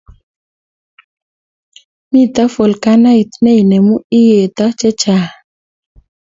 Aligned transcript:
mito 2.11 2.43
volkanoit 2.53 3.31
ne 3.43 3.51
inemu 3.61 3.95
iyeto 4.19 4.65
chechang 4.79 5.29